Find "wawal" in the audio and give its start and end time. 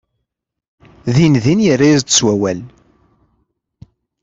2.25-2.59